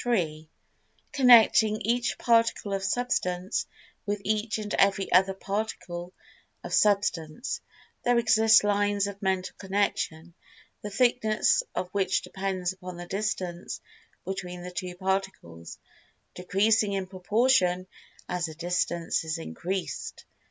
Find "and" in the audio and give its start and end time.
4.57-4.73